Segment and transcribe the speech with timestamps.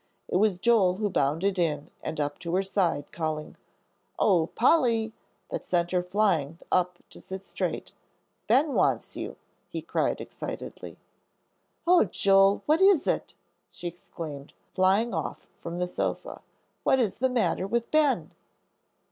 [0.27, 3.55] It was Joel who bounded in and up to her side, calling,
[4.17, 5.13] "Oh, Polly!"
[5.49, 7.91] that sent her flying up to sit straight.
[8.47, 9.35] "Ben wants you,"
[9.69, 10.97] he cried excitedly.
[11.85, 13.35] "Oh, Joel, what is it?"
[13.69, 16.41] she exclaimed, flying off from the sofa;
[16.81, 18.31] "what is the matter with Ben?"